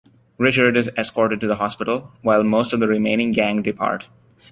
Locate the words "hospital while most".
1.57-2.73